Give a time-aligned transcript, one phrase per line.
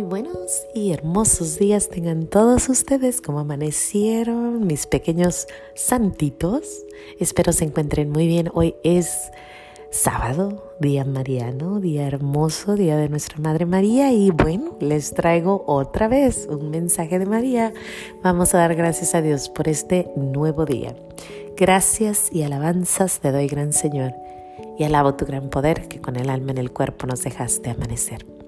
[0.00, 6.86] muy buenos y hermosos días tengan todos ustedes como amanecieron mis pequeños santitos.
[7.18, 8.50] Espero se encuentren muy bien.
[8.54, 9.30] Hoy es
[9.90, 16.08] sábado, día mariano, día hermoso, día de nuestra Madre María y bueno, les traigo otra
[16.08, 17.74] vez un mensaje de María.
[18.22, 20.96] Vamos a dar gracias a Dios por este nuevo día.
[21.58, 24.14] Gracias y alabanzas te doy, gran Señor,
[24.78, 28.39] y alabo tu gran poder que con el alma en el cuerpo nos dejaste amanecer.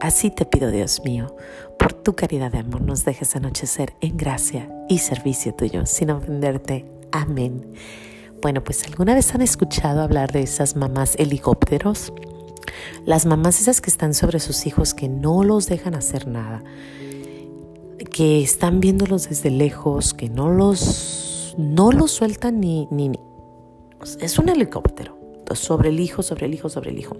[0.00, 1.34] Así te pido, Dios mío,
[1.78, 6.84] por tu caridad de amor nos dejes anochecer en gracia y servicio tuyo, sin ofenderte.
[7.12, 7.72] Amén.
[8.42, 12.12] Bueno, pues alguna vez han escuchado hablar de esas mamás helicópteros?
[13.06, 16.62] Las mamás esas que están sobre sus hijos que no los dejan hacer nada,
[18.10, 23.20] que están viéndolos desde lejos, que no los, no los sueltan ni, ni, ni.
[24.20, 25.16] Es un helicóptero
[25.54, 27.16] sobre el hijo, sobre el hijo, sobre el hijo.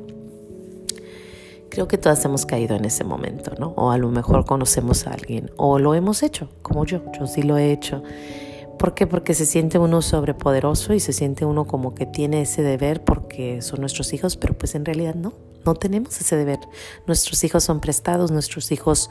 [1.71, 3.75] Creo que todas hemos caído en ese momento, ¿no?
[3.77, 7.43] O a lo mejor conocemos a alguien, o lo hemos hecho, como yo, yo sí
[7.43, 8.03] lo he hecho.
[8.79, 9.07] ¿Por qué?
[9.07, 13.63] Porque se siente uno sobrepoderoso y se siente uno como que tiene ese deber porque
[13.63, 15.33] son nuestros hijos, pero pues en realidad no,
[15.65, 16.59] no tenemos ese deber.
[17.07, 19.11] Nuestros hijos son prestados, nuestros hijos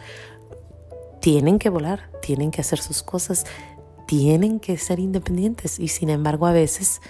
[1.20, 3.46] tienen que volar, tienen que hacer sus cosas,
[4.06, 7.02] tienen que ser independientes y sin embargo a veces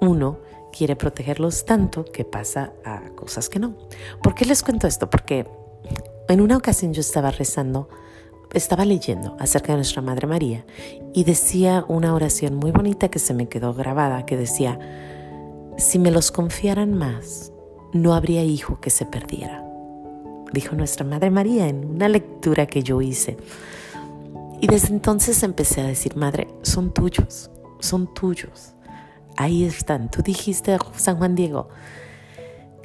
[0.00, 0.38] uno
[0.76, 3.76] quiere protegerlos tanto que pasa a cosas que no.
[4.22, 5.08] ¿Por qué les cuento esto?
[5.08, 5.46] Porque
[6.28, 7.88] en una ocasión yo estaba rezando,
[8.52, 10.66] estaba leyendo acerca de nuestra Madre María
[11.14, 14.78] y decía una oración muy bonita que se me quedó grabada, que decía,
[15.78, 17.52] si me los confiaran más,
[17.92, 19.64] no habría hijo que se perdiera.
[20.52, 23.36] Dijo nuestra Madre María en una lectura que yo hice.
[24.60, 28.75] Y desde entonces empecé a decir, Madre, son tuyos, son tuyos
[29.36, 30.10] ahí están.
[30.10, 31.68] Tú dijiste San Juan Diego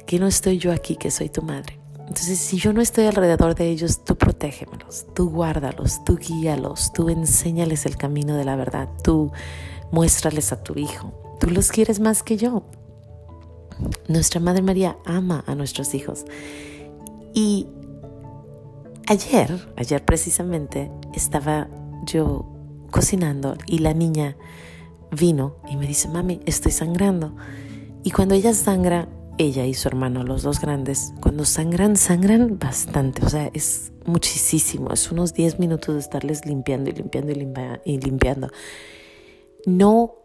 [0.06, 1.78] que no estoy yo aquí, que soy tu madre.
[2.00, 7.08] Entonces, si yo no estoy alrededor de ellos, tú protégemelos, tú guárdalos, tú guíalos, tú
[7.08, 9.32] enséñales el camino de la verdad, tú
[9.90, 11.12] muéstrales a tu hijo.
[11.40, 12.64] Tú los quieres más que yo.
[14.08, 16.26] Nuestra Madre María ama a nuestros hijos.
[17.32, 17.68] Y
[19.06, 21.68] ayer, ayer precisamente, estaba
[22.04, 22.46] yo
[22.90, 24.36] cocinando y la niña
[25.12, 27.34] vino y me dice, mami, estoy sangrando.
[28.02, 29.08] Y cuando ella sangra,
[29.38, 34.92] ella y su hermano, los dos grandes, cuando sangran, sangran bastante, o sea, es muchísimo,
[34.92, 37.32] es unos 10 minutos de estarles limpiando y limpiando
[37.84, 38.48] y, limpiando.
[39.66, 40.16] No,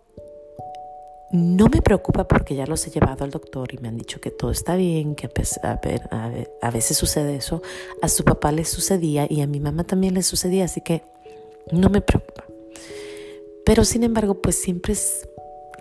[1.31, 4.31] no me preocupa porque ya los he llevado al doctor y me han dicho que
[4.31, 5.29] todo está bien, que
[5.61, 5.79] a,
[6.61, 7.61] a veces sucede eso,
[8.01, 11.03] a su papá le sucedía y a mi mamá también le sucedía, así que
[11.71, 12.46] no me preocupa.
[13.67, 14.93] Pero sin embargo, pues siempre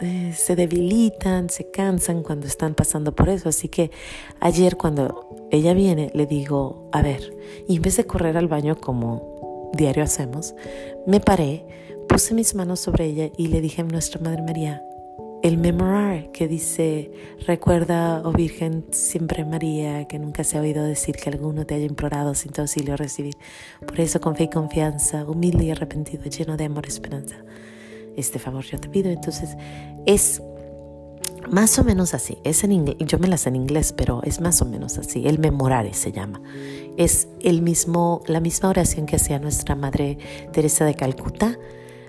[0.01, 3.49] eh, se debilitan, se cansan cuando están pasando por eso.
[3.49, 3.93] Así que
[4.41, 7.33] ayer cuando ella viene, le digo, a ver,
[7.69, 10.57] y en vez de correr al baño como diario hacemos,
[11.07, 11.65] me paré,
[12.09, 14.83] puse mis manos sobre ella y le dije a nuestra Madre María,
[15.45, 17.13] el memorar que dice,
[17.47, 21.87] recuerda, oh Virgen, siempre María, que nunca se ha oído decir que alguno te haya
[21.87, 23.37] implorado sin tu auxilio recibir.
[23.87, 27.37] Por eso con fe y confianza, humilde y arrepentido, lleno de amor y esperanza
[28.17, 29.11] este favor yo te pido.
[29.11, 29.57] Entonces
[30.07, 30.43] es
[31.51, 32.39] más o menos así.
[32.45, 35.27] Es en inglés, yo me las en inglés, pero es más o menos así.
[35.27, 36.41] El memorare se llama.
[36.97, 40.19] Es el mismo, la misma oración que hacía nuestra madre
[40.53, 41.59] Teresa de Calcuta.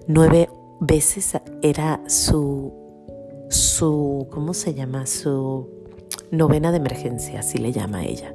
[0.08, 2.74] Nueve veces era su,
[3.50, 5.06] su, ¿cómo se llama?
[5.06, 5.70] Su
[6.32, 8.34] novena de emergencia, así le llama ella.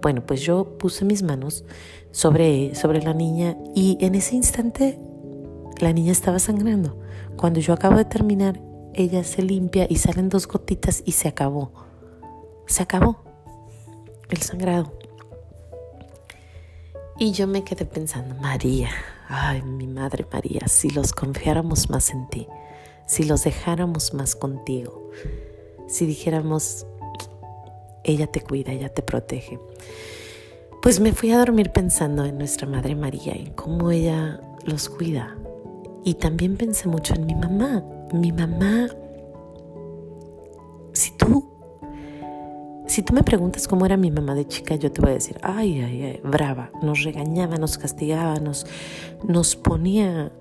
[0.00, 1.64] Bueno, pues yo puse mis manos
[2.10, 4.98] sobre, sobre la niña y en ese instante
[5.82, 6.96] la niña estaba sangrando.
[7.36, 8.60] Cuando yo acabo de terminar,
[8.94, 11.72] ella se limpia y salen dos gotitas y se acabó.
[12.66, 13.22] Se acabó
[14.30, 14.92] el sangrado.
[17.18, 18.90] Y yo me quedé pensando, María,
[19.28, 22.46] ay, mi madre María, si los confiáramos más en ti,
[23.06, 25.10] si los dejáramos más contigo,
[25.88, 26.86] si dijéramos,
[28.04, 29.58] ella te cuida, ella te protege.
[30.80, 35.36] Pues me fui a dormir pensando en nuestra Madre María y cómo ella los cuida,
[36.04, 37.84] y también pensé mucho en mi mamá.
[38.12, 38.88] Mi mamá,
[40.92, 41.48] si tú,
[42.86, 45.38] si tú me preguntas cómo era mi mamá de chica, yo te voy a decir,
[45.42, 48.66] ay, ay, ay, brava, nos regañaba, nos castigaba, nos,
[49.26, 50.32] nos ponía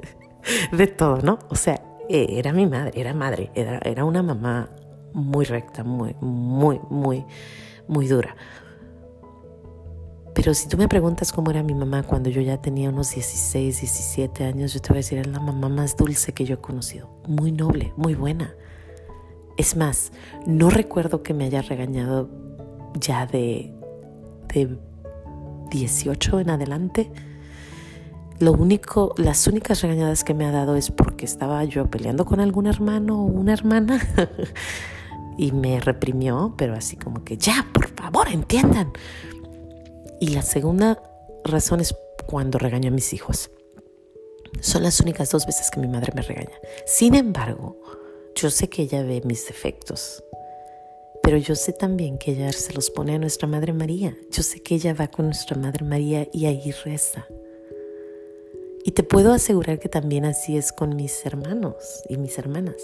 [0.72, 1.38] de todo, ¿no?
[1.50, 4.70] O sea, e, era mi madre, era madre, era, era una mamá
[5.12, 7.24] muy recta, muy, muy, muy,
[7.88, 8.36] muy dura.
[10.44, 13.80] Pero si tú me preguntas cómo era mi mamá cuando yo ya tenía unos 16,
[13.80, 16.58] 17 años, yo te voy a decir, es la mamá más dulce que yo he
[16.58, 17.08] conocido.
[17.26, 18.54] Muy noble, muy buena.
[19.56, 20.12] Es más,
[20.46, 22.28] no recuerdo que me haya regañado
[23.00, 23.72] ya de,
[24.52, 24.78] de
[25.70, 27.10] 18 en adelante,
[28.38, 32.40] lo único, las únicas regañadas que me ha dado es porque estaba yo peleando con
[32.40, 33.98] algún hermano o una hermana
[35.38, 38.92] y me reprimió, pero así como que ya, por favor, entiendan.
[40.24, 41.02] Y la segunda
[41.44, 41.94] razón es
[42.24, 43.50] cuando regaño a mis hijos.
[44.62, 46.58] Son las únicas dos veces que mi madre me regaña.
[46.86, 47.78] Sin embargo,
[48.34, 50.24] yo sé que ella ve mis defectos,
[51.22, 54.16] pero yo sé también que ella se los pone a nuestra Madre María.
[54.30, 57.26] Yo sé que ella va con nuestra Madre María y ahí reza.
[58.82, 62.76] Y te puedo asegurar que también así es con mis hermanos y mis hermanas.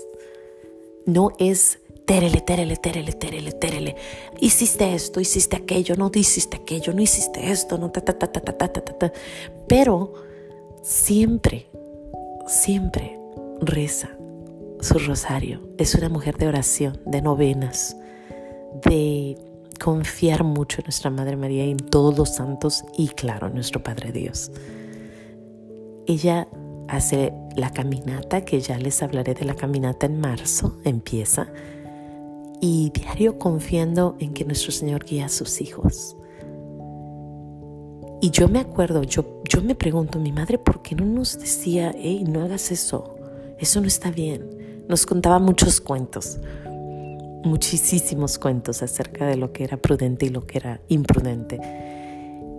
[1.07, 3.97] No es térele, térele, térele, térele, térele.
[4.41, 8.41] Hiciste esto, hiciste aquello, no hiciste aquello, no hiciste esto, no ta, ta, ta, ta,
[8.41, 9.13] ta, ta, ta, ta.
[9.69, 10.15] Pero
[10.83, 11.67] siempre,
[12.47, 13.19] siempre
[13.61, 14.11] reza
[14.81, 15.61] su rosario.
[15.79, 17.97] Es una mujer de oración, de novenas,
[18.85, 19.37] de
[19.79, 23.83] confiar mucho en nuestra Madre María y en todos los santos y claro, en nuestro
[23.83, 24.51] Padre Dios.
[26.07, 26.49] Ella
[26.91, 31.49] hace la caminata, que ya les hablaré de la caminata en marzo, empieza,
[32.61, 36.17] y diario confiando en que nuestro Señor guía a sus hijos.
[38.21, 41.95] Y yo me acuerdo, yo, yo me pregunto, mi madre, ¿por qué no nos decía,
[41.97, 43.17] hey, no hagas eso?
[43.59, 44.85] Eso no está bien.
[44.89, 46.39] Nos contaba muchos cuentos,
[47.45, 51.61] muchísimos cuentos acerca de lo que era prudente y lo que era imprudente.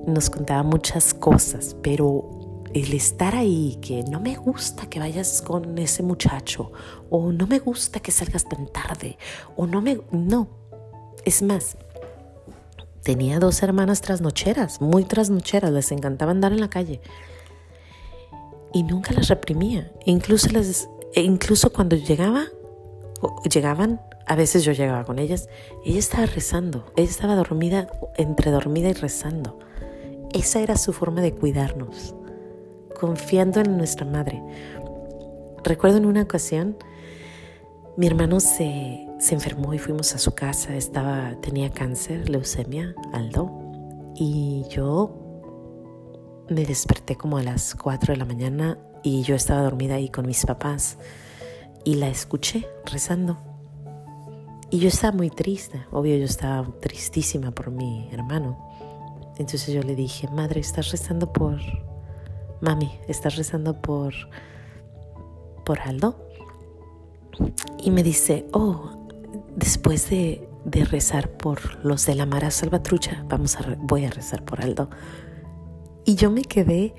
[0.07, 2.40] Nos contaba muchas cosas, pero
[2.73, 6.71] el estar ahí, que no me gusta que vayas con ese muchacho,
[7.09, 9.17] o no me gusta que salgas tan tarde,
[9.55, 9.99] o no me...
[10.11, 10.47] No,
[11.25, 11.77] es más,
[13.03, 17.01] tenía dos hermanas trasnocheras, muy trasnocheras, les encantaba andar en la calle.
[18.73, 19.91] Y nunca las reprimía.
[20.05, 22.45] Incluso, las, e incluso cuando llegaba,
[23.51, 25.49] llegaban, a veces yo llegaba con ellas,
[25.83, 29.59] ella estaba rezando, ella estaba dormida, entre dormida y rezando.
[30.33, 32.15] Esa era su forma de cuidarnos
[33.01, 34.43] confiando en nuestra madre.
[35.63, 36.77] Recuerdo en una ocasión,
[37.97, 43.51] mi hermano se, se enfermó y fuimos a su casa, estaba, tenía cáncer, leucemia, Aldo,
[44.13, 45.17] y yo
[46.47, 50.27] me desperté como a las 4 de la mañana y yo estaba dormida ahí con
[50.27, 50.99] mis papás
[51.83, 53.39] y la escuché rezando.
[54.69, 58.69] Y yo estaba muy triste, obvio yo estaba tristísima por mi hermano.
[59.39, 61.59] Entonces yo le dije, madre, ¿estás rezando por,
[62.61, 64.13] mami, ¿estás rezando por,
[65.65, 66.15] por Aldo?
[67.79, 69.07] Y me dice, oh,
[69.55, 74.43] después de, de rezar por los de la Mara Salvatrucha, vamos a, voy a rezar
[74.45, 74.89] por Aldo.
[76.05, 76.93] Y yo me quedé,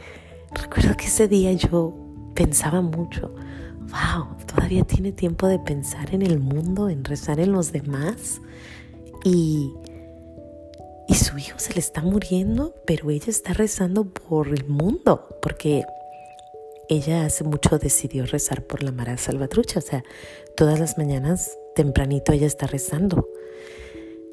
[0.53, 1.95] recuerdo que ese día yo
[2.35, 3.35] pensaba mucho,
[3.81, 8.41] wow, todavía tiene tiempo de pensar en el mundo, en rezar en los demás.
[9.25, 9.82] Y y
[11.33, 15.85] su hijo se le está muriendo, pero ella está rezando por el mundo, porque
[16.91, 20.05] ella hace mucho decidió rezar por la Mara Salvatrucha, o sea,
[20.57, 23.29] todas las mañanas tempranito ella está rezando.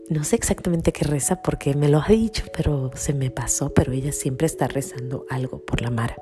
[0.09, 3.93] No sé exactamente qué reza porque me lo ha dicho, pero se me pasó, pero
[3.93, 6.17] ella siempre está rezando algo por la Mara.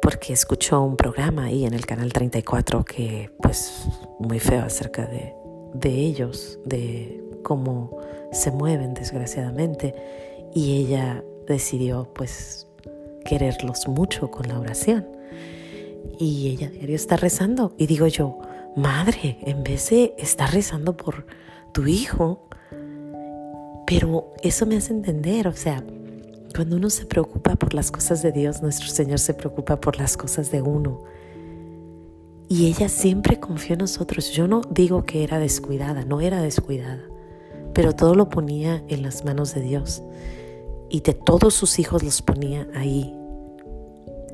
[0.00, 3.84] Porque escuchó un programa ahí en el canal 34 que pues
[4.20, 5.34] muy feo acerca de,
[5.74, 7.98] de ellos, de cómo
[8.32, 9.94] se mueven desgraciadamente
[10.54, 12.66] y ella decidió pues
[13.24, 15.06] quererlos mucho con la oración.
[16.18, 18.38] Y ella diario está rezando y digo yo,
[18.76, 21.26] madre, en vez de estar rezando por
[21.72, 22.48] tu hijo,
[23.86, 25.82] pero eso me hace entender, o sea,
[26.54, 30.16] cuando uno se preocupa por las cosas de Dios, nuestro Señor se preocupa por las
[30.16, 31.04] cosas de uno.
[32.48, 34.30] Y ella siempre confió en nosotros.
[34.30, 37.04] Yo no digo que era descuidada, no era descuidada
[37.78, 40.02] pero todo lo ponía en las manos de Dios
[40.90, 43.14] y de todos sus hijos los ponía ahí.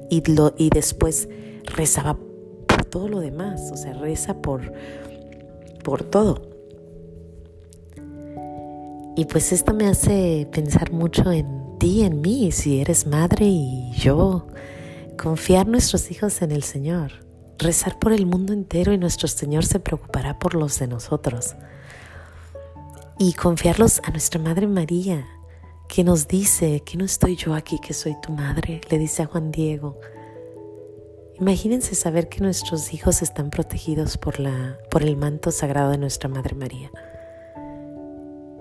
[0.09, 1.29] Y, lo, y después
[1.65, 2.17] rezaba
[2.67, 4.73] por todo lo demás, o sea, reza por,
[5.83, 6.41] por todo.
[9.15, 13.93] Y pues esto me hace pensar mucho en ti, en mí, si eres madre y
[13.93, 14.47] yo.
[15.19, 17.13] Confiar nuestros hijos en el Señor.
[17.59, 21.55] Rezar por el mundo entero y nuestro Señor se preocupará por los de nosotros
[23.19, 25.27] y confiarlos a nuestra Madre María,
[25.89, 29.27] que nos dice que no estoy yo aquí, que soy tu madre, le dice a
[29.27, 29.99] Juan Diego.
[31.41, 36.29] Imagínense saber que nuestros hijos están protegidos por, la, por el manto sagrado de nuestra
[36.29, 36.91] Madre María.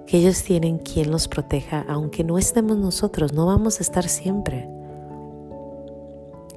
[0.08, 4.68] Que ellos tienen quien los proteja, aunque no estemos nosotros, no vamos a estar siempre.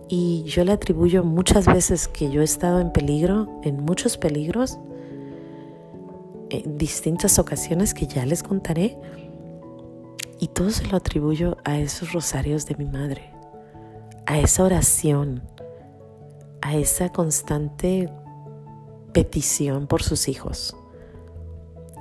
[0.09, 4.79] Y yo le atribuyo muchas veces que yo he estado en peligro, en muchos peligros,
[6.65, 8.99] en distintas ocasiones que ya les contaré,
[10.39, 13.33] Y todo se lo atribuyo a esos rosarios de mi madre,
[14.27, 15.43] a esa oración,
[16.61, 18.11] a esa constante
[19.15, 20.77] petición por sus hijos.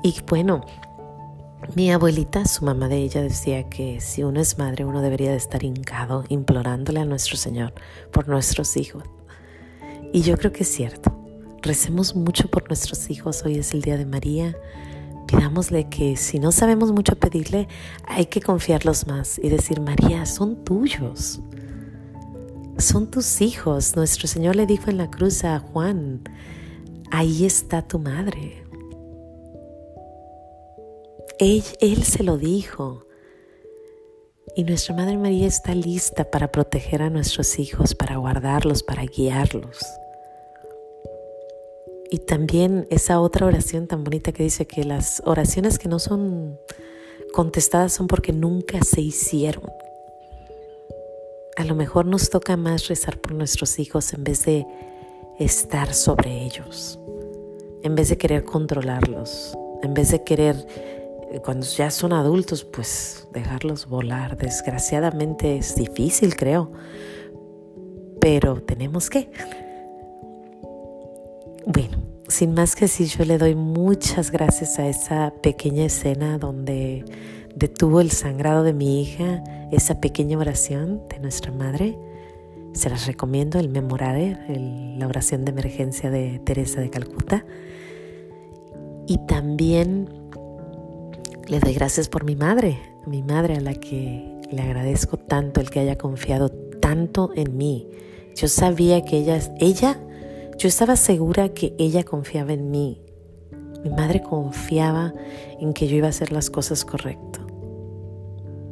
[0.03, 0.65] Y bueno,
[1.75, 5.37] mi abuelita, su mamá de ella, decía que si uno es madre, uno debería de
[5.37, 7.73] estar hincado, implorándole a nuestro Señor
[8.11, 9.03] por nuestros hijos.
[10.11, 11.14] Y yo creo que es cierto.
[11.65, 13.41] Recemos mucho por nuestros hijos.
[13.43, 14.55] Hoy es el Día de María.
[15.25, 17.67] Pidámosle que si no sabemos mucho pedirle,
[18.05, 21.39] hay que confiarlos más y decir, María, son tuyos.
[22.77, 23.95] Son tus hijos.
[23.95, 26.21] Nuestro Señor le dijo en la cruz a Juan,
[27.09, 28.63] ahí está tu madre.
[31.39, 33.07] Él, él, se lo dijo.
[34.55, 39.83] Y nuestra Madre María está lista para proteger a nuestros hijos, para guardarlos, para guiarlos.
[42.15, 46.57] Y también esa otra oración tan bonita que dice que las oraciones que no son
[47.33, 49.65] contestadas son porque nunca se hicieron.
[51.57, 54.65] A lo mejor nos toca más rezar por nuestros hijos en vez de
[55.39, 56.97] estar sobre ellos,
[57.83, 59.53] en vez de querer controlarlos,
[59.83, 60.55] en vez de querer
[61.43, 64.37] cuando ya son adultos, pues dejarlos volar.
[64.37, 66.71] Desgraciadamente es difícil, creo.
[68.21, 69.29] Pero tenemos que.
[71.67, 77.03] Bueno, sin más que decir, yo le doy muchas gracias a esa pequeña escena donde
[77.55, 81.97] detuvo el sangrado de mi hija, esa pequeña oración de nuestra madre.
[82.73, 84.37] Se las recomiendo, el memorare,
[84.99, 87.45] la oración de emergencia de Teresa de Calcuta.
[89.07, 90.07] Y también
[91.47, 95.71] le doy gracias por mi madre, mi madre a la que le agradezco tanto el
[95.71, 97.87] que haya confiado tanto en mí.
[98.35, 99.99] Yo sabía que ella, ella,
[100.57, 103.01] yo estaba segura que ella confiaba en mí.
[103.83, 105.13] Mi madre confiaba
[105.59, 107.45] en que yo iba a hacer las cosas correcto.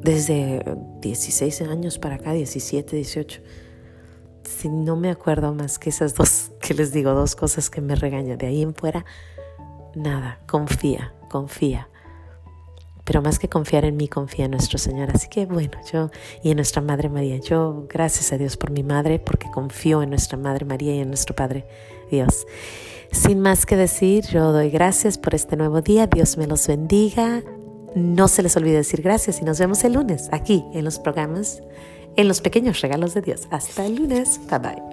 [0.02, 0.64] Desde
[1.02, 3.42] 16 años para acá, 17, 18.
[4.44, 7.96] Si no me acuerdo más que esas dos, que les digo, dos cosas que me
[7.96, 8.38] regañan.
[8.38, 9.06] De ahí en fuera,
[9.96, 11.90] nada, confía, confía
[13.04, 15.10] pero más que confiar en mí, confía en nuestro Señor.
[15.14, 16.10] Así que bueno, yo
[16.42, 20.10] y en nuestra Madre María, yo gracias a Dios por mi Madre, porque confío en
[20.10, 21.66] nuestra Madre María y en nuestro Padre
[22.10, 22.46] Dios.
[23.12, 27.44] Sin más que decir, yo doy gracias por este nuevo día, Dios me los bendiga.
[27.96, 31.62] No se les olvide decir gracias y nos vemos el lunes aquí en los programas,
[32.16, 33.48] en los pequeños regalos de Dios.
[33.52, 34.93] Hasta el lunes, bye bye.